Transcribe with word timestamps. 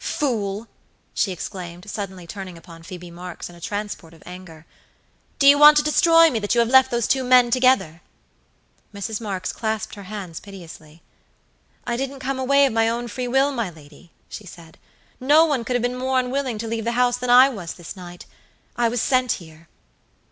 Fool!" 0.03 0.67
she 1.13 1.31
exclaimed, 1.31 1.87
suddenly 1.87 2.25
turning 2.25 2.57
upon 2.57 2.81
Phoebe 2.81 3.11
Marks 3.11 3.51
in 3.51 3.55
a 3.55 3.61
transport 3.61 4.15
of 4.15 4.23
anger, 4.25 4.65
"do 5.37 5.45
you 5.47 5.59
want 5.59 5.77
to 5.77 5.83
destroy 5.83 6.31
me 6.31 6.39
that 6.39 6.55
you 6.55 6.59
have 6.59 6.71
left 6.71 6.89
those 6.89 7.05
two 7.07 7.23
men 7.23 7.51
together?" 7.51 8.01
Mrs. 8.95 9.21
Marks 9.21 9.53
clasped 9.53 9.93
her 9.93 10.05
hands 10.09 10.39
piteously. 10.39 11.03
"I 11.85 11.97
didn't 11.97 12.17
come 12.19 12.39
away 12.39 12.65
of 12.65 12.73
my 12.73 12.89
own 12.89 13.09
free 13.09 13.27
will, 13.27 13.51
my 13.51 13.69
lady," 13.69 14.09
she 14.27 14.47
said; 14.47 14.79
"no 15.19 15.45
one 15.45 15.63
could 15.63 15.75
have 15.75 15.83
been 15.83 15.95
more 15.95 16.17
unwilling 16.19 16.57
to 16.57 16.67
leave 16.67 16.83
the 16.85 16.93
house 16.93 17.17
than 17.17 17.29
I 17.29 17.49
was 17.49 17.75
this 17.75 17.95
night. 17.95 18.25
I 18.75 18.89
was 18.89 19.03
sent 19.03 19.33
here." 19.33 19.67